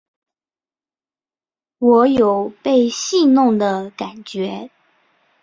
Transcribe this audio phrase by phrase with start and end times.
[1.77, 4.71] 我有被戏弄的感觉